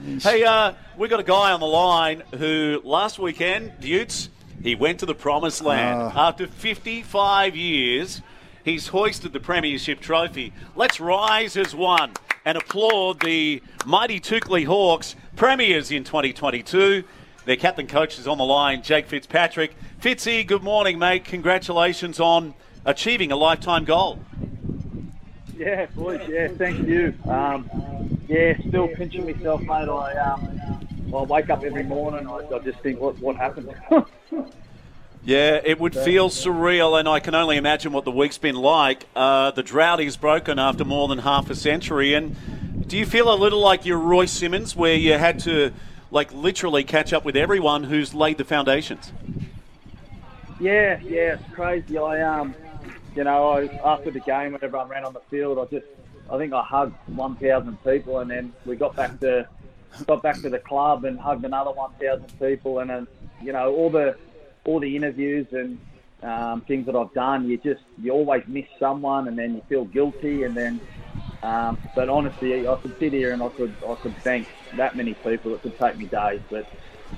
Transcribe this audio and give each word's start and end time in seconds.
Hey, 0.00 0.44
uh, 0.44 0.72
we 0.96 1.08
got 1.08 1.20
a 1.20 1.24
guy 1.24 1.52
on 1.52 1.60
the 1.60 1.66
line 1.66 2.22
who 2.38 2.80
last 2.84 3.18
weekend, 3.18 3.72
Utes, 3.80 4.30
he 4.62 4.74
went 4.74 5.00
to 5.00 5.06
the 5.06 5.14
promised 5.14 5.62
land. 5.62 6.12
After 6.16 6.46
55 6.46 7.54
years, 7.54 8.22
he's 8.64 8.88
hoisted 8.88 9.34
the 9.34 9.40
Premiership 9.40 10.00
trophy. 10.00 10.54
Let's 10.74 11.00
rise 11.00 11.56
as 11.56 11.74
one 11.74 12.12
and 12.46 12.56
applaud 12.56 13.20
the 13.20 13.62
mighty 13.84 14.20
Toukley 14.20 14.64
Hawks, 14.64 15.16
premiers 15.36 15.90
in 15.90 16.04
2022. 16.04 17.04
Their 17.44 17.56
captain 17.56 17.86
coach 17.86 18.18
is 18.18 18.26
on 18.26 18.38
the 18.38 18.44
line, 18.44 18.82
Jake 18.82 19.06
Fitzpatrick. 19.06 19.74
Fitzy, 20.00 20.46
good 20.46 20.62
morning, 20.62 20.98
mate. 20.98 21.24
Congratulations 21.26 22.20
on 22.20 22.54
achieving 22.86 23.32
a 23.32 23.36
lifetime 23.36 23.84
goal. 23.84 24.18
Yeah, 25.58 25.86
boys. 25.94 26.26
Yeah, 26.26 26.48
thank 26.48 26.88
you. 26.88 27.12
Um, 27.28 28.19
yeah, 28.30 28.54
still 28.68 28.88
pinching 28.88 29.24
myself, 29.24 29.60
mate. 29.62 29.88
I 29.88 30.14
um, 30.16 30.78
I 31.14 31.22
wake 31.22 31.50
up 31.50 31.64
every 31.64 31.82
morning. 31.82 32.28
I, 32.28 32.46
I 32.54 32.58
just 32.60 32.78
think, 32.80 33.00
what 33.00 33.18
what 33.20 33.36
happened? 33.36 33.74
Yeah, 35.22 35.60
it 35.62 35.78
would 35.78 35.94
feel 35.94 36.30
surreal, 36.30 36.98
and 36.98 37.06
I 37.06 37.20
can 37.20 37.34
only 37.34 37.58
imagine 37.58 37.92
what 37.92 38.06
the 38.06 38.10
week's 38.10 38.38
been 38.38 38.54
like. 38.54 39.04
Uh, 39.14 39.50
the 39.50 39.62
drought 39.62 40.00
is 40.00 40.16
broken 40.16 40.58
after 40.58 40.82
more 40.82 41.08
than 41.08 41.18
half 41.18 41.50
a 41.50 41.54
century, 41.54 42.14
and 42.14 42.88
do 42.88 42.96
you 42.96 43.04
feel 43.04 43.30
a 43.30 43.36
little 43.36 43.60
like 43.60 43.84
you're 43.84 43.98
Royce 43.98 44.32
Simmons, 44.32 44.74
where 44.74 44.94
you 44.94 45.12
had 45.12 45.38
to, 45.40 45.74
like, 46.10 46.32
literally 46.32 46.84
catch 46.84 47.12
up 47.12 47.26
with 47.26 47.36
everyone 47.36 47.84
who's 47.84 48.14
laid 48.14 48.38
the 48.38 48.44
foundations? 48.44 49.12
yeah, 50.58 50.98
yeah, 51.02 51.34
it's 51.34 51.54
crazy. 51.54 51.98
I 51.98 52.22
um, 52.22 52.54
you 53.14 53.24
know, 53.24 53.50
I, 53.50 53.66
after 53.84 54.10
the 54.10 54.20
game, 54.20 54.52
whenever 54.52 54.78
I 54.78 54.86
ran 54.86 55.04
on 55.04 55.12
the 55.12 55.20
field, 55.30 55.58
I 55.58 55.64
just, 55.64 55.86
I 56.30 56.38
think 56.38 56.52
I 56.52 56.62
hugged 56.62 56.94
1,000 57.08 57.82
people, 57.82 58.20
and 58.20 58.30
then 58.30 58.52
we 58.64 58.76
got 58.76 58.94
back 58.94 59.18
to, 59.20 59.48
got 60.06 60.22
back 60.22 60.40
to 60.42 60.48
the 60.48 60.58
club 60.58 61.04
and 61.04 61.18
hugged 61.18 61.44
another 61.44 61.72
1,000 61.72 62.38
people, 62.38 62.78
and 62.78 62.90
then, 62.90 63.08
you 63.42 63.52
know, 63.52 63.74
all 63.74 63.90
the, 63.90 64.16
all 64.64 64.78
the 64.78 64.94
interviews 64.94 65.46
and 65.52 65.78
um, 66.22 66.60
things 66.62 66.86
that 66.86 66.94
I've 66.94 67.12
done, 67.14 67.48
you 67.48 67.56
just, 67.58 67.82
you 68.00 68.12
always 68.12 68.44
miss 68.46 68.66
someone, 68.78 69.26
and 69.26 69.36
then 69.36 69.54
you 69.54 69.62
feel 69.68 69.84
guilty, 69.84 70.44
and 70.44 70.56
then, 70.56 70.80
um, 71.42 71.78
but 71.96 72.08
honestly, 72.08 72.66
I 72.66 72.76
could 72.76 72.96
sit 72.98 73.12
here 73.12 73.32
and 73.32 73.42
I 73.42 73.48
could, 73.48 73.74
I 73.86 73.94
could 73.96 74.16
thank 74.18 74.46
that 74.76 74.96
many 74.96 75.14
people. 75.14 75.54
It 75.54 75.62
could 75.62 75.78
take 75.78 75.96
me 75.96 76.06
days, 76.06 76.40
but. 76.48 76.66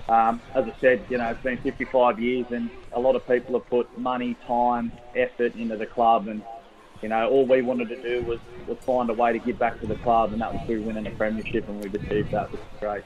Um, 0.08 0.40
as 0.55 0.64
I 0.64 0.72
said, 0.80 1.05
you 1.10 1.18
know, 1.18 1.28
it's 1.28 1.42
been 1.42 1.58
55 1.58 2.18
years, 2.18 2.46
and 2.50 2.70
a 2.92 2.98
lot 2.98 3.14
of 3.14 3.28
people 3.28 3.58
have 3.58 3.68
put 3.68 3.98
money, 3.98 4.34
time, 4.46 4.90
effort 5.14 5.55
into 5.55 5.77
the 5.77 5.84
club, 5.84 6.28
and 6.28 6.42
you 7.03 7.08
know, 7.08 7.28
all 7.28 7.45
we 7.45 7.62
wanted 7.62 7.89
to 7.89 8.00
do 8.00 8.22
was, 8.25 8.39
was 8.67 8.78
find 8.78 9.11
a 9.11 9.14
way 9.14 9.33
to 9.33 9.39
give 9.39 9.58
back 9.58 9.81
to 9.81 9.86
the 9.86 9.97
club, 9.97 10.33
and 10.33 10.41
that 10.41 10.53
was 10.53 10.62
through 10.67 10.83
winning 10.83 11.05
the 11.05 11.11
premiership, 11.11 11.69
and 11.69 11.83
we've 11.83 11.95
achieved 11.95 12.31
that, 12.31 12.50
which 12.50 12.61
is 12.61 12.81
great. 12.81 13.05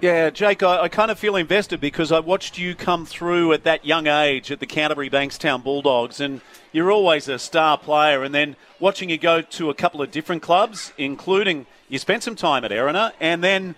Yeah, 0.00 0.28
Jake, 0.30 0.62
I, 0.62 0.82
I 0.82 0.88
kind 0.88 1.10
of 1.10 1.18
feel 1.18 1.36
invested 1.36 1.80
because 1.80 2.12
I 2.12 2.20
watched 2.20 2.58
you 2.58 2.74
come 2.74 3.06
through 3.06 3.54
at 3.54 3.64
that 3.64 3.84
young 3.84 4.06
age 4.06 4.52
at 4.52 4.60
the 4.60 4.66
Canterbury 4.66 5.08
Bankstown 5.08 5.64
Bulldogs, 5.64 6.20
and 6.20 6.42
you're 6.70 6.92
always 6.92 7.28
a 7.28 7.38
star 7.38 7.78
player. 7.78 8.22
And 8.22 8.34
then 8.34 8.56
watching 8.78 9.08
you 9.08 9.16
go 9.16 9.40
to 9.40 9.70
a 9.70 9.74
couple 9.74 10.02
of 10.02 10.10
different 10.10 10.42
clubs, 10.42 10.92
including 10.98 11.66
you 11.88 11.98
spent 11.98 12.22
some 12.22 12.36
time 12.36 12.62
at 12.64 12.70
Erina, 12.72 13.12
and 13.20 13.42
then 13.42 13.74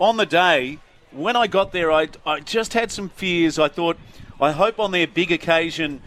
on 0.00 0.16
the 0.16 0.26
day 0.26 0.80
when 1.12 1.36
I 1.36 1.46
got 1.46 1.72
there, 1.72 1.92
I, 1.92 2.08
I 2.26 2.40
just 2.40 2.72
had 2.72 2.90
some 2.90 3.08
fears. 3.08 3.58
I 3.58 3.68
thought, 3.68 3.96
I 4.40 4.52
hope 4.52 4.78
on 4.78 4.90
their 4.90 5.06
big 5.06 5.30
occasion 5.32 6.02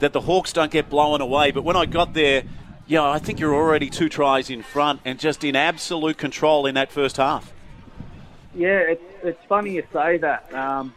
that 0.00 0.12
the 0.12 0.20
Hawks 0.22 0.52
don't 0.52 0.70
get 0.70 0.88
blown 0.88 1.20
away. 1.20 1.50
But 1.50 1.64
when 1.64 1.76
I 1.76 1.86
got 1.86 2.14
there, 2.14 2.44
yeah, 2.86 3.04
I 3.04 3.18
think 3.18 3.40
you're 3.40 3.54
already 3.54 3.90
two 3.90 4.08
tries 4.08 4.50
in 4.50 4.62
front 4.62 5.00
and 5.04 5.18
just 5.18 5.44
in 5.44 5.56
absolute 5.56 6.18
control 6.18 6.66
in 6.66 6.74
that 6.74 6.90
first 6.90 7.16
half. 7.16 7.52
Yeah, 8.54 8.78
it's 8.78 9.02
it's 9.22 9.44
funny 9.48 9.72
you 9.72 9.84
say 9.92 10.18
that. 10.18 10.52
Um, 10.54 10.94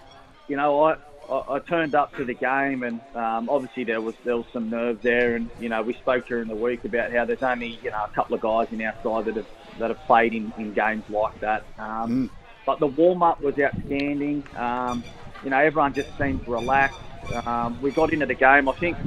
you 0.47 0.55
know, 0.55 0.83
I, 0.83 0.95
I 1.29 1.55
I 1.55 1.59
turned 1.59 1.95
up 1.95 2.15
to 2.15 2.25
the 2.25 2.33
game, 2.33 2.83
and 2.83 3.01
um, 3.13 3.49
obviously 3.49 3.83
there 3.83 4.01
was 4.01 4.15
there 4.23 4.37
was 4.37 4.45
some 4.53 4.69
nerves 4.69 5.01
there, 5.03 5.35
and 5.35 5.49
you 5.59 5.69
know 5.69 5.81
we 5.81 5.93
spoke 5.93 6.27
during 6.27 6.47
the 6.47 6.55
week 6.55 6.85
about 6.85 7.11
how 7.11 7.25
there's 7.25 7.43
only 7.43 7.79
you 7.83 7.91
know 7.91 8.03
a 8.03 8.09
couple 8.15 8.35
of 8.35 8.41
guys 8.41 8.67
in 8.71 8.81
our 8.81 8.95
side 9.03 9.25
that 9.25 9.35
have 9.35 9.47
that 9.79 9.89
have 9.89 9.99
played 10.05 10.33
in, 10.33 10.53
in 10.57 10.73
games 10.73 11.03
like 11.09 11.39
that. 11.41 11.63
Um, 11.77 12.29
But 12.65 12.79
the 12.79 12.87
warm 12.87 13.23
up 13.23 13.41
was 13.41 13.57
outstanding. 13.59 14.43
Um, 14.55 15.03
you 15.43 15.49
know, 15.49 15.57
everyone 15.57 15.93
just 15.93 16.15
seemed 16.17 16.47
relaxed. 16.47 16.99
Um, 17.45 17.81
we 17.81 17.91
got 17.91 18.13
into 18.13 18.25
the 18.25 18.35
game. 18.35 18.67
I 18.67 18.73
think 18.73 18.97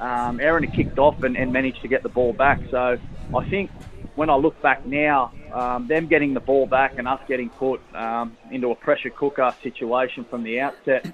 um, 0.00 0.40
Erina 0.40 0.66
had 0.66 0.76
kicked 0.76 0.98
off 0.98 1.22
and, 1.22 1.36
and 1.36 1.52
managed 1.52 1.82
to 1.82 1.88
get 1.88 2.02
the 2.02 2.08
ball 2.08 2.32
back. 2.32 2.60
So 2.70 2.98
I 3.34 3.48
think 3.48 3.70
when 4.14 4.30
I 4.30 4.36
look 4.36 4.60
back 4.62 4.86
now, 4.86 5.32
um, 5.52 5.86
them 5.86 6.06
getting 6.06 6.34
the 6.34 6.40
ball 6.40 6.66
back 6.66 6.98
and 6.98 7.06
us 7.06 7.20
getting 7.28 7.50
put 7.50 7.80
um, 7.94 8.36
into 8.50 8.70
a 8.70 8.74
pressure 8.74 9.10
cooker 9.10 9.54
situation 9.62 10.24
from 10.24 10.42
the 10.42 10.60
outset 10.60 11.06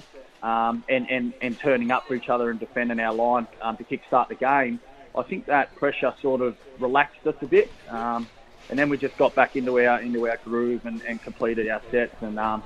um, 0.42 0.84
and, 0.88 1.10
and, 1.10 1.34
and 1.42 1.58
turning 1.58 1.90
up 1.90 2.06
for 2.06 2.14
each 2.14 2.28
other 2.28 2.50
and 2.50 2.58
defending 2.60 3.00
our 3.00 3.12
line 3.12 3.46
um, 3.60 3.76
to 3.76 3.84
kickstart 3.84 4.28
the 4.28 4.34
game, 4.34 4.80
I 5.16 5.22
think 5.22 5.46
that 5.46 5.74
pressure 5.76 6.14
sort 6.22 6.40
of 6.40 6.56
relaxed 6.78 7.26
us 7.26 7.34
a 7.42 7.46
bit. 7.46 7.70
And 8.70 8.78
then 8.78 8.88
we 8.88 8.98
just 8.98 9.16
got 9.16 9.34
back 9.34 9.56
into 9.56 9.80
our 9.80 10.00
into 10.00 10.28
our 10.28 10.38
groove 10.44 10.86
and, 10.86 11.02
and 11.02 11.20
completed 11.20 11.68
our 11.68 11.82
sets. 11.90 12.14
And 12.20 12.38
um, 12.38 12.62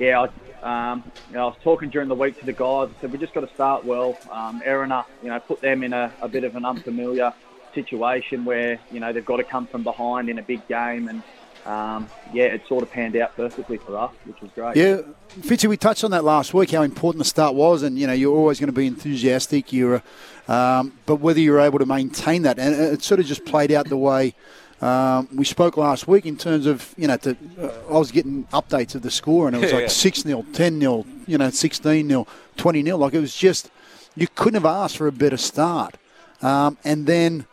yeah, 0.00 0.26
I, 0.62 0.90
um, 0.90 1.04
you 1.28 1.36
know, 1.36 1.42
I 1.42 1.46
was 1.46 1.56
talking 1.62 1.90
during 1.90 2.08
the 2.08 2.14
week 2.14 2.38
to 2.40 2.46
the 2.46 2.52
guys. 2.52 2.88
I 2.96 3.00
said 3.00 3.12
we 3.12 3.18
just 3.18 3.34
got 3.34 3.42
to 3.42 3.54
start 3.54 3.84
well. 3.84 4.18
Um, 4.30 4.62
Erina, 4.64 5.04
you 5.22 5.28
know, 5.28 5.38
put 5.38 5.60
them 5.60 5.84
in 5.84 5.92
a, 5.92 6.12
a 6.20 6.28
bit 6.28 6.44
of 6.44 6.56
an 6.56 6.64
unfamiliar 6.64 7.32
situation 7.74 8.44
where 8.44 8.80
you 8.90 8.98
know 8.98 9.12
they've 9.12 9.24
got 9.24 9.36
to 9.36 9.44
come 9.44 9.66
from 9.66 9.84
behind 9.84 10.28
in 10.28 10.38
a 10.38 10.42
big 10.42 10.66
game, 10.68 11.08
and 11.08 11.22
um, 11.66 12.08
yeah, 12.32 12.44
it 12.44 12.66
sort 12.66 12.82
of 12.82 12.90
panned 12.90 13.14
out 13.16 13.36
perfectly 13.36 13.76
for 13.76 13.96
us, 13.96 14.12
which 14.24 14.40
was 14.40 14.50
great. 14.54 14.76
Yeah, 14.76 15.02
Fitzy, 15.40 15.68
we 15.68 15.76
touched 15.76 16.02
on 16.02 16.10
that 16.12 16.24
last 16.24 16.54
week, 16.54 16.70
how 16.70 16.82
important 16.82 17.18
the 17.18 17.28
start 17.28 17.54
was, 17.54 17.82
and 17.82 17.98
you 17.98 18.06
know 18.06 18.14
you're 18.14 18.34
always 18.34 18.58
going 18.58 18.68
to 18.68 18.72
be 18.72 18.86
enthusiastic. 18.86 19.72
You're, 19.72 20.02
um, 20.48 20.98
but 21.04 21.16
whether 21.16 21.40
you're 21.40 21.60
able 21.60 21.78
to 21.78 21.86
maintain 21.86 22.42
that, 22.42 22.58
and 22.58 22.74
it 22.74 23.02
sort 23.02 23.20
of 23.20 23.26
just 23.26 23.44
played 23.44 23.70
out 23.70 23.88
the 23.88 23.98
way 23.98 24.34
um, 24.80 25.28
we 25.34 25.44
spoke 25.44 25.76
last 25.76 26.08
week 26.08 26.24
in 26.26 26.36
terms 26.36 26.66
of 26.66 26.94
you 26.96 27.06
know 27.06 27.16
to, 27.18 27.36
uh, 27.60 27.68
I 27.90 27.98
was 27.98 28.10
getting 28.10 28.44
updates 28.52 28.94
of 28.94 29.02
the 29.02 29.10
score, 29.10 29.46
and 29.46 29.56
it 29.56 29.60
was 29.60 29.70
Yeah. 29.72 29.78
like 29.78 29.90
six 29.90 30.22
0 30.22 30.44
ten 30.52 30.80
0 30.80 31.04
you 31.26 31.38
know, 31.38 31.50
sixteen 31.50 32.08
0 32.08 32.26
twenty 32.56 32.82
0 32.82 32.96
Like 32.96 33.14
it 33.14 33.20
was 33.20 33.34
just 33.36 33.70
you 34.16 34.26
couldn't 34.34 34.62
have 34.62 34.66
asked 34.66 34.96
for 34.96 35.06
a 35.06 35.12
better 35.12 35.36
start, 35.36 35.96
um, 36.42 36.76
and 36.84 37.06
then 37.06 37.46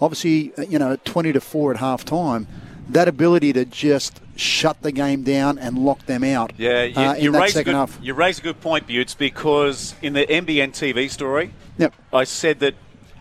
obviously 0.00 0.52
uh, 0.58 0.62
you 0.62 0.78
know 0.78 0.96
twenty 1.04 1.32
to 1.32 1.40
four 1.40 1.72
at 1.72 1.78
half 1.78 2.04
time. 2.04 2.46
That 2.88 3.06
ability 3.06 3.52
to 3.54 3.64
just 3.64 4.20
shut 4.36 4.82
the 4.82 4.90
game 4.92 5.22
down 5.22 5.56
and 5.58 5.78
lock 5.78 6.04
them 6.06 6.24
out. 6.24 6.52
Yeah, 6.58 6.82
you, 6.82 6.96
uh, 6.96 7.14
you, 7.14 7.30
raise 7.30 7.54
a 7.56 7.62
good, 7.64 7.74
half. 7.74 7.96
you 8.02 8.12
raise 8.12 8.40
a 8.40 8.42
good 8.42 8.60
point, 8.60 8.88
Butts, 8.88 9.14
because 9.14 9.94
in 10.02 10.14
the 10.14 10.26
NBN 10.26 10.72
TV 10.72 11.08
story, 11.08 11.52
Yep. 11.78 11.94
I 12.12 12.24
said 12.24 12.58
that 12.58 12.74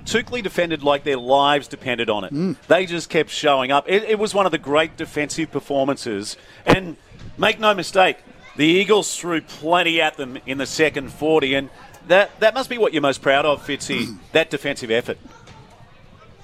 Toukley 0.05 0.41
defended 0.41 0.83
like 0.83 1.03
their 1.03 1.17
lives 1.17 1.67
depended 1.67 2.09
on 2.09 2.23
it. 2.23 2.33
Mm. 2.33 2.55
They 2.67 2.85
just 2.85 3.09
kept 3.09 3.29
showing 3.29 3.71
up. 3.71 3.85
It, 3.87 4.03
it 4.03 4.19
was 4.19 4.33
one 4.33 4.45
of 4.45 4.51
the 4.51 4.57
great 4.57 4.97
defensive 4.97 5.51
performances. 5.51 6.37
And 6.65 6.97
make 7.37 7.59
no 7.59 7.73
mistake, 7.73 8.17
the 8.55 8.65
Eagles 8.65 9.17
threw 9.17 9.41
plenty 9.41 10.01
at 10.01 10.17
them 10.17 10.37
in 10.45 10.57
the 10.57 10.65
second 10.65 11.11
40. 11.13 11.55
And 11.55 11.69
that, 12.07 12.37
that 12.39 12.53
must 12.53 12.69
be 12.69 12.77
what 12.77 12.93
you're 12.93 13.01
most 13.01 13.21
proud 13.21 13.45
of, 13.45 13.65
Fitzy, 13.65 14.17
that 14.31 14.49
defensive 14.49 14.91
effort. 14.91 15.17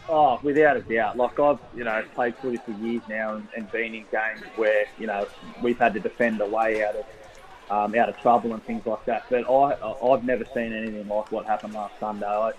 Oh, 0.09 0.39
without 0.41 0.77
a 0.77 0.81
doubt. 0.81 1.17
Like 1.17 1.37
I've, 1.39 1.59
you 1.75 1.83
know, 1.83 2.01
played 2.15 2.35
footy 2.37 2.57
for 2.57 2.71
years 2.71 3.01
now 3.09 3.35
and, 3.35 3.47
and 3.57 3.69
been 3.71 3.93
in 3.93 4.05
games 4.09 4.41
where 4.55 4.85
you 4.97 5.05
know 5.05 5.27
we've 5.61 5.77
had 5.77 5.93
to 5.95 5.99
defend 5.99 6.41
our 6.41 6.47
way 6.47 6.81
out 6.85 6.95
of 6.95 7.05
um, 7.69 7.95
out 7.95 8.07
of 8.07 8.17
trouble 8.21 8.53
and 8.53 8.63
things 8.63 8.85
like 8.85 9.03
that. 9.05 9.25
But 9.29 9.49
I, 9.49 9.73
I've 10.01 10.23
never 10.23 10.45
seen 10.53 10.71
anything 10.71 11.07
like 11.09 11.29
what 11.29 11.45
happened 11.45 11.73
last 11.73 11.93
Sunday. 11.99 12.25
I, 12.25 12.51
or- 12.51 12.53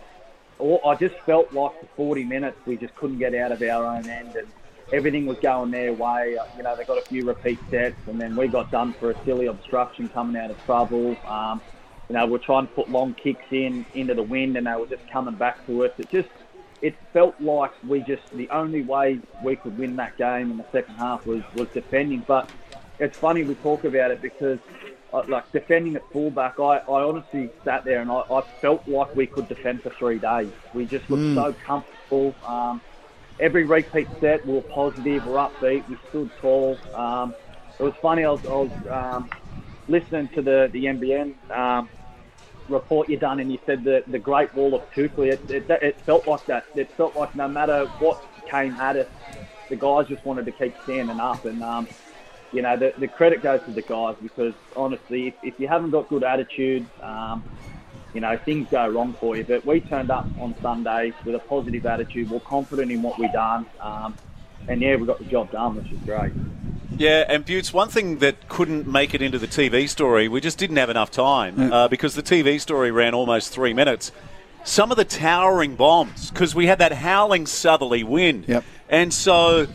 I 0.61 0.95
just 0.97 1.15
felt 1.21 1.53
like 1.53 1.79
for 1.81 1.87
40 1.97 2.25
minutes 2.25 2.59
we 2.67 2.77
just 2.77 2.95
couldn't 2.97 3.19
get 3.19 3.35
out 3.35 3.53
of 3.53 3.63
our 3.63 3.85
own 3.85 4.09
end 4.09 4.35
and 4.37 4.49
everything 4.93 5.27
was 5.27 5.39
going 5.39 5.71
their 5.71 5.93
way. 5.93 6.37
Uh, 6.37 6.45
You 6.57 6.63
know, 6.65 6.75
they 6.77 6.85
got 6.85 6.99
a 6.99 7.03
few 7.03 7.25
repeat 7.25 7.59
sets 7.71 7.97
and 8.07 8.21
then 8.21 8.35
we 8.35 8.49
got 8.49 8.71
done 8.71 8.93
for 8.95 9.11
a 9.11 9.25
silly 9.25 9.47
obstruction 9.47 10.09
coming 10.09 10.41
out 10.41 10.51
of 10.51 10.65
trouble. 10.65 11.17
Um, 11.27 11.61
you 12.09 12.17
know, 12.17 12.27
we're 12.27 12.39
trying 12.39 12.67
to 12.67 12.73
put 12.73 12.91
long 12.91 13.15
kicks 13.15 13.45
in 13.51 13.85
into 13.95 14.15
the 14.15 14.23
wind 14.23 14.57
and 14.57 14.67
they 14.67 14.75
were 14.75 14.87
just 14.87 15.07
coming 15.11 15.35
back 15.35 15.65
to 15.67 15.85
us. 15.85 15.93
It 15.99 16.09
just, 16.11 16.29
it 16.81 16.97
felt 17.13 17.39
like 17.41 17.73
we 17.87 18.01
just, 18.01 18.29
the 18.31 18.49
only 18.51 18.83
way 18.83 19.21
we 19.45 19.57
could 19.57 19.77
win 19.79 19.97
that 19.97 20.17
game 20.17 20.51
in 20.51 20.57
the 20.57 20.67
second 20.73 20.95
half 20.97 21.27
was, 21.27 21.43
was 21.55 21.69
defending. 21.69 22.25
But 22.27 22.51
it's 22.99 23.19
funny 23.19 23.45
we 23.45 23.55
talk 23.57 23.85
about 23.85 24.11
it 24.11 24.23
because, 24.23 24.59
like 25.29 25.45
defending 25.53 25.97
at 25.97 26.03
fullback, 26.13 26.55
I, 26.59 26.79
I 26.79 27.03
honestly 27.03 27.53
sat 27.65 27.83
there 27.85 28.01
and 28.01 28.11
I, 28.11 28.23
I 28.31 28.41
felt 28.61 28.83
like 28.87 29.15
we 29.15 29.27
could 29.27 29.49
defend 29.49 29.83
for 29.83 29.93
three 29.99 30.19
days. 30.19 30.53
We 30.73 30.87
just 30.87 31.09
looked 31.11 31.29
so 31.35 31.55
comfortable. 31.65 32.37
Um, 32.47 32.83
every 33.41 33.65
repeat 33.65 34.11
set, 34.21 34.45
we 34.47 34.55
were 34.55 34.63
positive, 34.73 35.25
we 35.25 35.33
are 35.33 35.51
upbeat, 35.51 35.89
we 35.89 35.99
stood 36.09 36.31
tall. 36.41 36.81
Um, 36.95 37.37
it 37.79 37.83
was 37.83 37.95
funny. 38.03 38.25
I 38.25 38.31
was, 38.31 38.41
I 38.45 38.49
was 38.55 38.73
um, 38.91 39.31
listening 39.87 40.29
to 40.35 40.43
the 40.43 40.69
the 40.73 40.87
NBN 40.87 41.35
um, 41.57 41.91
report 42.69 43.09
you 43.09 43.19
done, 43.19 43.41
and 43.41 43.51
you 43.51 43.59
said 43.67 43.85
the 43.85 44.01
the 44.09 44.19
Great 44.19 44.53
Wall 44.55 44.75
of 44.75 44.83
Toukley. 44.97 45.33
It, 45.33 45.43
it, 45.49 45.67
it 45.83 45.97
felt 46.07 46.27
like 46.27 46.41
that. 46.49 46.65
It 46.75 46.91
felt 46.97 47.17
like 47.17 47.35
no 47.35 47.49
matter 47.49 47.87
what 47.99 48.19
came 48.51 48.77
at 48.81 48.97
us, 48.97 49.07
the 49.71 49.77
guys 49.77 50.07
just 50.09 50.25
wanted 50.25 50.47
to 50.47 50.53
keep 50.53 50.75
standing 50.83 51.21
up. 51.21 51.45
And 51.45 51.63
um, 51.63 51.89
you 52.53 52.63
know, 52.63 52.77
the, 52.77 52.95
the 52.99 53.09
credit 53.09 53.43
goes 53.43 53.63
to 53.65 53.73
the 53.73 53.83
guys 53.83 54.17
because 54.23 54.55
honestly, 54.77 55.29
if, 55.29 55.35
if 55.43 55.61
you 55.61 55.69
haven't 55.69 55.91
got 55.91 56.09
good 56.09 56.25
attitude, 56.25 56.87
um, 57.03 57.43
you 58.15 58.21
know, 58.21 58.37
things 58.39 58.69
go 58.71 58.89
wrong 58.89 59.13
for 59.15 59.37
you. 59.37 59.45
But 59.45 59.65
we 59.67 59.81
turned 59.81 60.11
up 60.11 60.27
on 60.41 60.55
Sunday 60.63 61.13
with 61.25 61.35
a 61.35 61.39
positive 61.39 61.85
attitude. 61.85 62.31
We're 62.31 62.41
confident 62.41 62.91
in 62.91 63.03
what 63.03 63.19
we 63.19 63.29
done. 63.29 63.67
Um, 63.81 64.17
and 64.67 64.81
yeah, 64.81 64.97
we 64.97 65.07
got 65.07 65.19
the 65.19 65.25
job 65.25 65.51
done, 65.51 65.77
which 65.77 65.91
is 65.93 65.99
great. 66.01 66.33
Yeah, 66.97 67.25
and 67.29 67.45
Butts, 67.45 67.73
one 67.73 67.89
thing 67.89 68.19
that 68.19 68.49
couldn't 68.49 68.87
make 68.87 69.15
it 69.15 69.23
into 69.23 69.39
the 69.39 69.47
TV 69.47 69.89
story, 69.89 70.27
we 70.27 70.41
just 70.41 70.59
didn't 70.59 70.77
have 70.77 70.91
enough 70.91 71.11
time 71.11 71.73
uh, 71.73 71.87
because 71.87 72.15
the 72.15 72.23
TV 72.23 72.61
story 72.61 72.91
ran 72.91 73.15
almost 73.15 73.53
three 73.53 73.73
minutes. 73.73 74.11
Some 74.65 74.91
of 74.91 74.97
the 74.97 75.05
towering 75.05 75.77
bombs, 75.77 76.31
because 76.31 76.55
we 76.55 76.67
had 76.67 76.79
that 76.81 76.93
howling 76.93 77.47
southerly 77.47 78.03
wind. 78.03 78.47
Yep. 78.49 78.65
And 78.89 79.15
so 79.15 79.69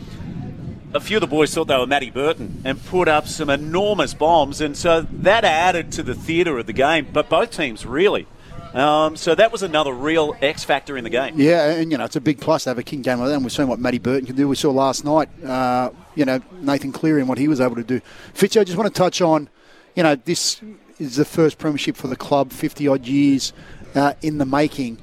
a 0.93 0.99
few 0.99 1.17
of 1.17 1.21
the 1.21 1.27
boys 1.27 1.53
thought 1.53 1.65
they 1.65 1.77
were 1.77 1.87
Matty 1.87 2.09
Burton 2.09 2.61
and 2.65 2.83
put 2.85 3.07
up 3.07 3.27
some 3.27 3.49
enormous 3.49 4.13
bombs. 4.13 4.61
And 4.61 4.75
so 4.77 5.01
that 5.01 5.43
added 5.43 5.91
to 5.93 6.03
the 6.03 6.15
theatre 6.15 6.57
of 6.57 6.65
the 6.65 6.73
game, 6.73 7.07
but 7.11 7.29
both 7.29 7.51
teams 7.51 7.85
really. 7.85 8.27
Um, 8.73 9.15
so 9.15 9.35
that 9.35 9.51
was 9.51 9.61
another 9.61 9.93
real 9.93 10.35
X 10.41 10.63
factor 10.63 10.97
in 10.97 11.03
the 11.03 11.09
game. 11.09 11.35
Yeah, 11.37 11.69
and 11.69 11.91
you 11.91 11.97
know 11.97 12.05
it's 12.05 12.15
a 12.15 12.21
big 12.21 12.41
plus 12.41 12.63
to 12.63 12.71
have 12.71 12.79
a 12.79 12.83
king 12.83 13.03
game 13.03 13.19
like 13.19 13.27
that. 13.27 13.35
And 13.35 13.43
we've 13.43 13.51
seen 13.51 13.67
what 13.67 13.79
Matty 13.79 13.99
Burton 13.99 14.25
can 14.25 14.35
do. 14.35 14.47
We 14.47 14.55
saw 14.55 14.71
last 14.71 15.05
night, 15.05 15.29
uh, 15.43 15.91
you 16.15 16.25
know, 16.25 16.41
Nathan 16.53 16.91
Cleary 16.91 17.19
and 17.19 17.29
what 17.29 17.37
he 17.37 17.47
was 17.47 17.61
able 17.61 17.75
to 17.75 17.83
do. 17.83 18.01
Fitzy, 18.33 18.59
I 18.59 18.63
just 18.63 18.77
want 18.77 18.91
to 18.91 18.97
touch 18.97 19.21
on, 19.21 19.47
you 19.95 20.01
know, 20.01 20.15
this 20.15 20.59
is 20.97 21.17
the 21.17 21.25
first 21.25 21.59
premiership 21.59 21.95
for 21.95 22.07
the 22.07 22.15
club, 22.15 22.51
fifty 22.51 22.87
odd 22.87 23.05
years 23.05 23.53
uh, 23.93 24.13
in 24.23 24.39
the 24.39 24.45
making. 24.45 24.97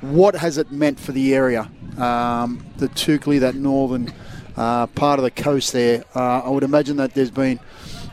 What 0.00 0.34
has 0.36 0.56
it 0.56 0.72
meant 0.72 0.98
for 0.98 1.12
the 1.12 1.34
area, 1.34 1.70
um, 1.98 2.64
the 2.78 2.88
Toukley, 2.88 3.38
that 3.40 3.54
northern 3.54 4.14
uh, 4.56 4.86
part 4.88 5.18
of 5.18 5.24
the 5.24 5.30
coast 5.30 5.72
there? 5.72 6.04
Uh, 6.14 6.40
I 6.40 6.48
would 6.48 6.64
imagine 6.64 6.96
that 6.96 7.14
there's 7.14 7.30
been 7.30 7.60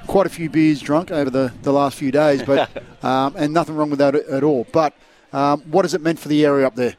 quite 0.07 0.25
a 0.25 0.29
few 0.29 0.49
beers 0.49 0.81
drunk 0.81 1.11
over 1.11 1.29
the, 1.29 1.53
the 1.61 1.71
last 1.71 1.97
few 1.97 2.11
days, 2.11 2.43
but 2.43 2.69
um, 3.03 3.35
and 3.37 3.53
nothing 3.53 3.75
wrong 3.75 3.89
with 3.89 3.99
that 3.99 4.15
at 4.15 4.43
all. 4.43 4.65
But 4.71 4.93
um, 5.33 5.61
what 5.61 5.85
has 5.85 5.93
it 5.93 6.01
meant 6.01 6.19
for 6.19 6.29
the 6.29 6.45
area 6.45 6.65
up 6.65 6.75
there? 6.75 6.95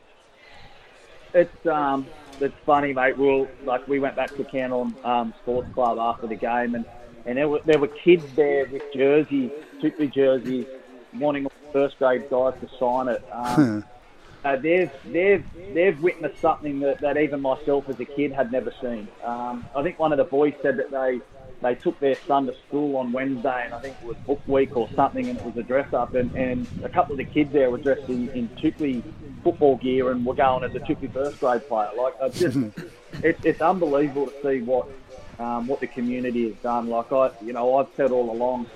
It's 1.34 1.66
um, 1.66 2.06
it's 2.40 2.54
funny, 2.64 2.92
mate. 2.92 3.16
We'll 3.16 3.48
like 3.64 3.86
we 3.88 3.98
went 3.98 4.16
back 4.16 4.34
to 4.36 4.44
Cannon 4.44 4.94
um, 5.04 5.34
Sports 5.42 5.68
Club 5.74 5.98
after 5.98 6.26
the 6.26 6.36
game, 6.36 6.74
and 6.74 6.84
and 7.26 7.36
there 7.36 7.48
were 7.48 7.60
there 7.64 7.78
were 7.78 7.88
kids 7.88 8.24
there 8.34 8.66
with 8.66 8.82
jerseys, 8.92 9.50
particularly 9.74 10.10
jerseys, 10.10 10.66
wanting 11.14 11.48
first 11.72 11.98
grade 11.98 12.30
guys 12.30 12.54
to 12.60 12.68
sign 12.78 13.08
it. 13.08 13.22
Um, 13.32 13.84
uh, 14.44 14.56
they've 14.56 14.90
they've 15.04 15.44
they've 15.74 16.00
witnessed 16.00 16.40
something 16.40 16.80
that, 16.80 17.00
that 17.00 17.16
even 17.16 17.40
myself 17.40 17.88
as 17.88 17.98
a 18.00 18.04
kid 18.04 18.32
had 18.32 18.52
never 18.52 18.72
seen. 18.80 19.08
Um, 19.24 19.66
I 19.74 19.82
think 19.82 19.98
one 19.98 20.12
of 20.12 20.18
the 20.18 20.24
boys 20.24 20.54
said 20.62 20.76
that 20.78 20.90
they 20.90 21.20
they 21.60 21.74
took 21.74 21.98
their 21.98 22.14
son 22.26 22.46
to 22.46 22.54
school 22.68 22.96
on 22.96 23.10
Wednesday, 23.12 23.64
and 23.64 23.74
I 23.74 23.80
think 23.80 23.96
it 24.02 24.06
was 24.06 24.16
book 24.18 24.40
week 24.46 24.76
or 24.76 24.88
something, 24.94 25.28
and 25.28 25.38
it 25.38 25.44
was 25.44 25.56
a 25.56 25.62
dress 25.62 25.92
up, 25.92 26.14
and, 26.14 26.32
and 26.36 26.66
a 26.84 26.88
couple 26.88 27.12
of 27.14 27.18
the 27.18 27.24
kids 27.24 27.52
there 27.52 27.70
were 27.70 27.78
dressed 27.78 28.08
in, 28.08 28.28
in 28.30 28.48
Toukley 28.50 29.02
football 29.42 29.76
gear 29.76 30.12
and 30.12 30.24
were 30.24 30.34
going 30.34 30.62
as 30.62 30.74
a 30.74 30.80
Toukley 30.80 31.12
first 31.12 31.40
grade 31.40 31.66
player. 31.66 31.90
Like, 31.96 32.14
it's 32.22 32.38
just, 32.38 32.56
it, 33.24 33.38
it's 33.42 33.60
unbelievable 33.60 34.28
to 34.28 34.42
see 34.42 34.60
what 34.62 34.88
um, 35.40 35.66
what 35.66 35.80
the 35.80 35.86
community 35.86 36.48
has 36.48 36.56
done. 36.62 36.88
Like 36.88 37.10
I, 37.12 37.30
you 37.42 37.52
know, 37.52 37.76
I've 37.76 37.88
said 37.96 38.10
all 38.12 38.30
along, 38.30 38.66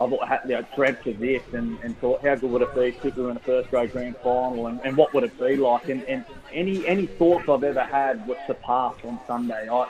I've 0.00 0.12
you 0.12 0.54
know, 0.54 0.64
dreamt 0.76 1.06
of 1.06 1.18
this 1.18 1.42
and, 1.52 1.78
and 1.82 1.98
thought, 1.98 2.22
how 2.22 2.36
good 2.36 2.50
would 2.50 2.62
it 2.62 2.74
be, 2.74 2.92
particularly 2.92 3.32
in 3.32 3.36
a 3.36 3.40
first 3.40 3.70
grade 3.70 3.92
grand 3.92 4.16
final, 4.18 4.68
and, 4.68 4.80
and 4.84 4.96
what 4.96 5.12
would 5.12 5.24
it 5.24 5.38
be 5.38 5.56
like? 5.56 5.88
And, 5.88 6.04
and 6.04 6.24
any 6.52 6.86
any 6.86 7.06
thoughts 7.06 7.48
I've 7.48 7.64
ever 7.64 7.82
had 7.82 8.26
were 8.28 8.36
surpassed 8.46 9.04
on 9.04 9.18
Sunday. 9.26 9.68
I, 9.68 9.88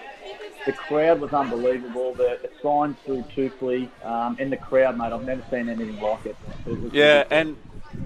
the 0.65 0.73
crowd 0.73 1.21
was 1.21 1.33
unbelievable. 1.33 2.15
The, 2.15 2.39
the 2.43 2.51
signs 2.63 2.97
through 3.05 3.25
Toukley 3.35 3.89
um, 4.05 4.37
and 4.39 4.51
the 4.51 4.57
crowd, 4.57 4.99
mate, 4.99 5.13
I've 5.13 5.25
never 5.25 5.45
seen 5.51 5.69
anything 5.69 6.01
like 6.01 6.27
it. 6.27 6.37
it 6.67 6.93
yeah, 6.93 7.25
and 7.31 7.57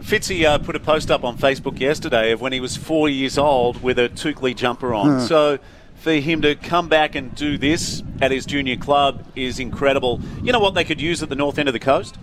Fitzy 0.01 0.45
uh, 0.45 0.59
put 0.59 0.77
a 0.77 0.81
post 0.81 1.11
up 1.11 1.25
on 1.25 1.39
Facebook 1.39 1.79
yesterday 1.79 2.33
of 2.33 2.41
when 2.41 2.53
he 2.53 2.61
was 2.61 2.77
four 2.77 3.09
years 3.09 3.39
old 3.39 3.83
with 3.83 3.99
a 3.99 4.09
Toukley 4.09 4.55
jumper 4.55 4.93
on. 4.93 5.07
Huh. 5.07 5.27
So 5.27 5.59
for 6.03 6.13
him 6.13 6.43
to 6.43 6.55
come 6.55 6.89
back 6.89 7.15
and 7.15 7.35
do 7.35 7.57
this 7.57 8.03
at 8.21 8.31
his 8.31 8.45
junior 8.45 8.77
club 8.77 9.25
is 9.37 9.59
incredible. 9.59 10.21
You 10.43 10.53
know 10.53 10.59
what 10.59 10.75
they 10.75 10.85
could 10.85 11.01
use 11.01 11.23
at 11.23 11.29
the 11.29 11.37
north 11.37 11.59
end 11.59 11.69
of 11.69 11.73
the 11.73 11.79
coast? 11.79 12.17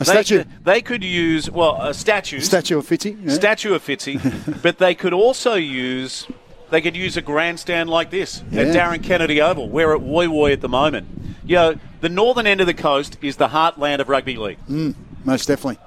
A 0.00 0.04
they, 0.04 0.04
statue. 0.04 0.44
They 0.64 0.82
could 0.82 1.04
use, 1.04 1.50
well, 1.50 1.80
a 1.80 1.94
statue. 1.94 2.40
Statue 2.40 2.78
of 2.78 2.86
Fitzy. 2.86 3.18
Yeah. 3.22 3.32
Statue 3.32 3.74
of 3.74 3.84
Fitzy. 3.84 4.62
but 4.62 4.78
they 4.78 4.94
could 4.94 5.12
also 5.12 5.54
use 5.54 6.26
they 6.70 6.80
could 6.80 6.96
use 6.96 7.16
a 7.16 7.22
grandstand 7.22 7.88
like 7.88 8.10
this 8.10 8.42
yeah. 8.50 8.62
at 8.62 8.74
Darren 8.74 9.02
Kennedy 9.02 9.40
Oval. 9.40 9.68
We're 9.68 9.94
at 9.94 10.00
Woy 10.00 10.26
Woy 10.26 10.52
at 10.52 10.60
the 10.60 10.68
moment. 10.68 11.06
You 11.44 11.54
know, 11.54 11.78
the 12.00 12.08
northern 12.08 12.46
end 12.46 12.60
of 12.60 12.66
the 12.66 12.74
coast 12.74 13.18
is 13.22 13.36
the 13.36 13.48
heartland 13.48 14.00
of 14.00 14.08
rugby 14.08 14.36
league. 14.36 14.58
Mm, 14.68 14.94
most 15.24 15.46
definitely. 15.46 15.78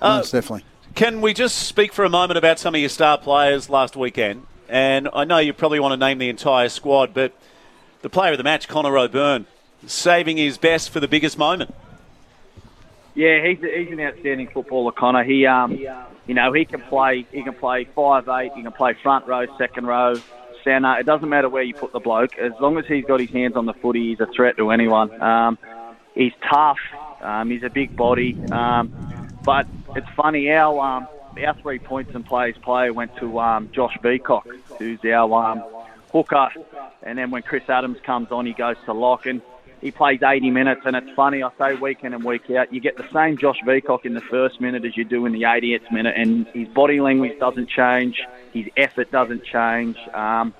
Uh, 0.00 0.18
most 0.18 0.32
definitely. 0.32 0.64
Can 0.94 1.20
we 1.20 1.34
just 1.34 1.56
speak 1.58 1.92
for 1.92 2.04
a 2.04 2.08
moment 2.08 2.38
about 2.38 2.58
some 2.58 2.74
of 2.74 2.80
your 2.80 2.88
star 2.88 3.18
players 3.18 3.68
last 3.68 3.94
weekend? 3.94 4.46
And 4.70 5.08
I 5.12 5.24
know 5.24 5.38
you 5.38 5.52
probably 5.52 5.80
want 5.80 5.92
to 5.92 5.96
name 5.96 6.18
the 6.18 6.28
entire 6.28 6.68
squad, 6.68 7.12
but 7.12 7.32
the 8.02 8.08
player 8.08 8.30
of 8.32 8.38
the 8.38 8.44
match, 8.44 8.68
Connor 8.68 8.96
O'Byrne, 8.96 9.46
saving 9.86 10.36
his 10.36 10.58
best 10.58 10.90
for 10.90 11.00
the 11.00 11.08
biggest 11.08 11.36
moment. 11.36 11.74
Yeah, 13.14 13.44
he's, 13.44 13.58
he's 13.58 13.90
an 13.90 14.00
outstanding 14.00 14.48
footballer, 14.48 14.92
Connor. 14.92 15.24
He, 15.24 15.44
um, 15.44 15.72
you 15.72 16.34
know, 16.34 16.52
he 16.52 16.64
can 16.64 16.80
play. 16.82 17.26
He 17.32 17.42
can 17.42 17.54
play 17.54 17.84
five 17.84 18.28
eight. 18.28 18.52
He 18.54 18.62
can 18.62 18.70
play 18.70 18.94
front 19.02 19.26
row, 19.26 19.46
second 19.58 19.86
row, 19.86 20.14
centre. 20.62 20.96
It 20.98 21.06
doesn't 21.06 21.28
matter 21.28 21.48
where 21.48 21.64
you 21.64 21.74
put 21.74 21.92
the 21.92 21.98
bloke. 21.98 22.38
As 22.38 22.52
long 22.60 22.78
as 22.78 22.86
he's 22.86 23.04
got 23.04 23.18
his 23.18 23.30
hands 23.30 23.56
on 23.56 23.66
the 23.66 23.74
footy, 23.74 24.10
he's 24.10 24.20
a 24.20 24.26
threat 24.26 24.56
to 24.58 24.70
anyone. 24.70 25.20
Um, 25.20 25.58
he's 26.14 26.32
tough. 26.48 26.78
Um, 27.20 27.50
he's 27.50 27.64
a 27.64 27.68
big 27.68 27.96
body. 27.96 28.38
Um, 28.52 28.92
but 29.44 29.66
it's 29.96 30.08
funny, 30.10 30.50
our 30.52 30.78
um, 30.78 31.08
our 31.44 31.54
three 31.54 31.78
points 31.78 32.14
and 32.14 32.24
plays 32.24 32.56
player 32.62 32.92
went 32.92 33.16
to 33.16 33.40
um, 33.40 33.70
Josh 33.72 33.96
Beacock, 34.02 34.46
who's 34.80 34.98
our 35.04 35.52
um, 35.52 35.62
hooker. 36.10 36.48
And 37.04 37.16
then 37.16 37.30
when 37.30 37.42
Chris 37.42 37.62
Adams 37.68 37.98
comes 38.04 38.32
on, 38.32 38.46
he 38.46 38.52
goes 38.52 38.76
to 38.86 38.92
lock. 38.92 39.26
And 39.26 39.42
he 39.80 39.90
plays 39.90 40.20
80 40.22 40.50
minutes, 40.50 40.82
and 40.84 40.94
it's 40.96 41.10
funny. 41.16 41.42
I 41.42 41.50
say 41.58 41.74
week 41.74 41.98
in 42.02 42.12
and 42.12 42.24
week 42.24 42.50
out, 42.50 42.72
you 42.72 42.80
get 42.80 42.96
the 42.96 43.08
same 43.12 43.38
Josh 43.38 43.56
Beacock 43.64 44.04
in 44.04 44.14
the 44.14 44.20
first 44.20 44.60
minute 44.60 44.84
as 44.84 44.96
you 44.96 45.04
do 45.04 45.24
in 45.26 45.32
the 45.32 45.42
80th 45.42 45.90
minute, 45.90 46.14
and 46.16 46.46
his 46.48 46.68
body 46.68 47.00
language 47.00 47.38
doesn't 47.38 47.70
change, 47.70 48.20
his 48.52 48.66
effort 48.76 49.10
doesn't 49.10 49.44
change. 49.44 49.96
Um, 50.12 50.52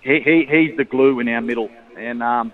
he, 0.00 0.20
he 0.20 0.46
he's 0.48 0.76
the 0.76 0.84
glue 0.84 1.18
in 1.18 1.28
our 1.28 1.40
middle, 1.40 1.68
and 1.98 2.22
um, 2.22 2.52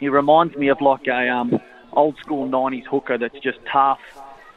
he 0.00 0.08
reminds 0.08 0.56
me 0.56 0.68
of 0.68 0.80
like 0.80 1.06
a 1.06 1.28
um, 1.28 1.60
old 1.92 2.16
school 2.18 2.48
90s 2.48 2.86
hooker 2.86 3.16
that's 3.16 3.38
just 3.38 3.58
tough, 3.72 4.00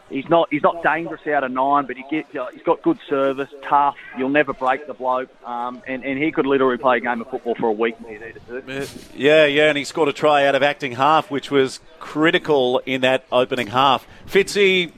he's 0.09 0.29
not 0.29 0.47
he's 0.51 0.61
not 0.61 0.83
dangerous 0.83 1.25
out 1.27 1.43
of 1.43 1.51
nine, 1.51 1.85
but 1.85 1.97
he 1.97 2.03
get, 2.09 2.27
he's 2.53 2.63
got 2.63 2.81
good 2.81 2.99
service, 3.09 3.49
tough. 3.63 3.95
You'll 4.17 4.29
never 4.29 4.53
break 4.53 4.87
the 4.87 4.93
bloke, 4.93 5.29
um, 5.45 5.81
and 5.87 6.03
and 6.03 6.21
he 6.21 6.31
could 6.31 6.45
literally 6.45 6.77
play 6.77 6.97
a 6.97 6.99
game 6.99 7.21
of 7.21 7.29
football 7.29 7.55
for 7.55 7.67
a 7.67 7.73
week 7.73 7.95
if 7.99 8.07
he 8.07 8.13
needed 8.13 8.41
to. 8.47 8.87
Yeah, 9.15 9.45
yeah, 9.45 9.69
and 9.69 9.77
he 9.77 9.83
scored 9.83 10.09
a 10.09 10.13
try 10.13 10.45
out 10.45 10.55
of 10.55 10.63
acting 10.63 10.93
half, 10.93 11.31
which 11.31 11.51
was 11.51 11.79
critical 11.99 12.81
in 12.85 13.01
that 13.01 13.25
opening 13.31 13.67
half. 13.67 14.05
Fitzy. 14.27 14.91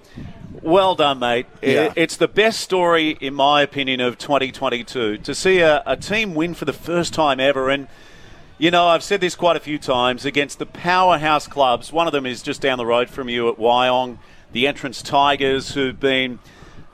Well 0.64 0.96
done, 0.96 1.20
mate. 1.20 1.46
Yeah. 1.62 1.94
It's 1.96 2.18
the 2.18 2.28
best 2.28 2.60
story, 2.60 3.12
in 3.22 3.36
my 3.36 3.62
opinion, 3.62 4.02
of 4.02 4.18
2022 4.18 5.20
to 5.20 5.36
see 5.36 5.60
a, 5.60 5.84
a 5.86 5.96
team 5.96 6.34
win 6.34 6.56
for 6.56 6.66
the 6.66 6.74
first 6.74 7.14
time 7.14 7.40
ever. 7.40 7.70
And, 7.70 7.88
you 8.58 8.72
know, 8.72 8.88
I've 8.88 9.04
said 9.04 9.22
this 9.22 9.36
quite 9.36 9.56
a 9.56 9.60
few 9.60 9.78
times 9.78 10.26
against 10.26 10.58
the 10.58 10.66
powerhouse 10.66 11.48
clubs. 11.48 11.94
One 11.94 12.08
of 12.08 12.12
them 12.12 12.26
is 12.26 12.42
just 12.42 12.60
down 12.60 12.80
the 12.80 12.88
road 12.88 13.10
from 13.10 13.30
you 13.30 13.48
at 13.50 13.58
Wyong 13.58 14.18
the 14.52 14.68
entrance 14.68 15.02
Tigers, 15.02 15.74
who've 15.74 16.00
been, 16.00 16.40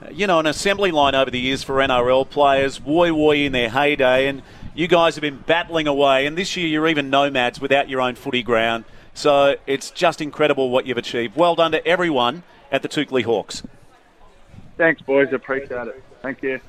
uh, 0.02 0.10
you 0.12 0.28
know, 0.28 0.40
an 0.40 0.46
assembly 0.46 0.92
line 0.92 1.16
over 1.16 1.32
the 1.32 1.40
years 1.40 1.64
for 1.64 1.76
NRL 1.76 2.30
players, 2.30 2.80
Woy 2.80 3.12
Woy 3.12 3.46
in 3.46 3.52
their 3.52 3.70
heyday, 3.70 4.28
and 4.28 4.42
you 4.74 4.88
guys 4.88 5.16
have 5.16 5.22
been 5.22 5.38
battling 5.46 5.88
away. 5.88 6.26
And 6.26 6.38
this 6.38 6.58
year 6.58 6.68
you're 6.68 6.88
even 6.88 7.10
nomads 7.10 7.62
without 7.62 7.90
your 7.90 8.02
own 8.02 8.16
footy 8.16 8.44
ground. 8.44 8.86
So 9.14 9.56
it's 9.68 9.92
just 9.92 10.22
incredible 10.22 10.70
what 10.70 10.88
you've 10.88 10.98
achieved. 10.98 11.36
Well 11.36 11.56
done 11.56 11.72
to 11.72 11.86
everyone 11.88 12.44
at 12.72 12.82
the 12.82 12.90
Toukley 12.90 13.24
Hawks. 13.24 13.64
Thanks, 14.78 15.02
boys. 15.02 15.32
Appreciate 15.32 15.88
it. 15.88 16.04
Thank 16.22 16.42
you. 16.42 16.60